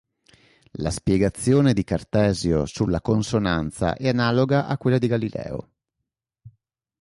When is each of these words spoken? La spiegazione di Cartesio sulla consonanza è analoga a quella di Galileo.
La 0.81 0.89
spiegazione 0.89 1.73
di 1.73 1.83
Cartesio 1.83 2.65
sulla 2.65 3.01
consonanza 3.01 3.93
è 3.93 4.07
analoga 4.07 4.65
a 4.65 4.75
quella 4.79 4.97
di 4.97 5.05
Galileo. 5.05 5.69